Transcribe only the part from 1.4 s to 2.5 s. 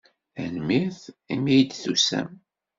ay d-tusam.